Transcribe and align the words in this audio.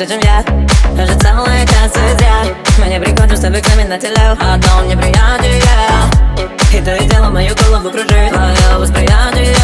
лучше, 0.00 0.06
чем 0.06 0.20
я. 0.20 0.44
Даже 0.96 1.18
целый 1.18 1.66
час 1.66 1.92
зря. 2.18 2.54
Мне 2.78 3.00
приходишь 3.00 3.38
с 3.38 3.40
тобой 3.40 3.62
на 3.88 3.98
теле. 3.98 4.36
Одно 4.38 4.84
неприятие 4.84 5.62
И 6.72 6.80
то 6.82 6.94
и 6.94 7.06
дело 7.08 7.30
мою 7.30 7.54
голову 7.56 7.90
кружит. 7.90 8.32
Твое 8.32 8.78
восприятие. 8.78 9.56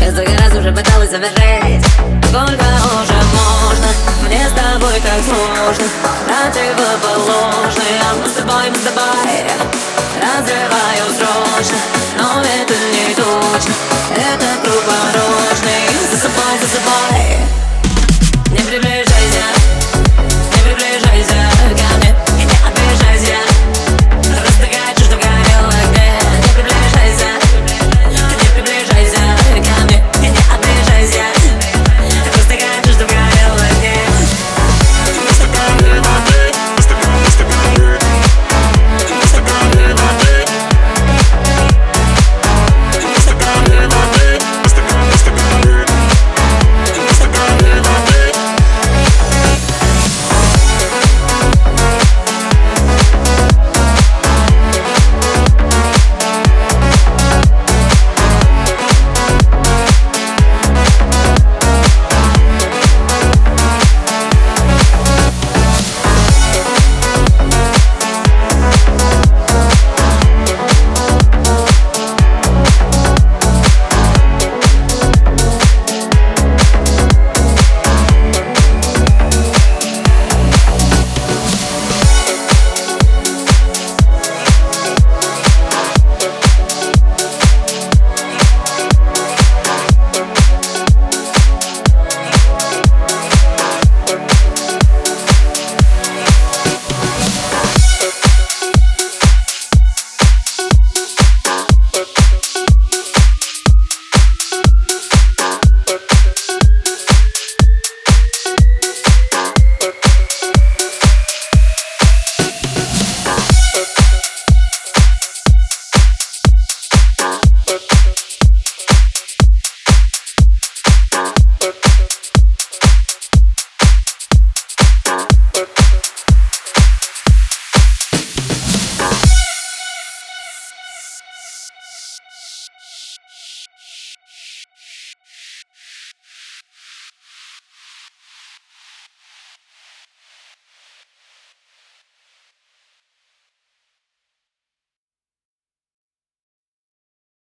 Я 0.00 0.10
столько 0.12 0.32
раз 0.42 0.54
уже 0.54 0.70
пыталась 0.70 1.10
завершить 1.10 1.84
Сколько 2.28 2.64
уже 3.02 3.18
можно? 3.32 3.88
Мне 4.26 4.46
с 4.48 4.52
тобой 4.52 5.00
так 5.00 5.22
сложно. 5.24 5.86
Противоположные 6.26 6.93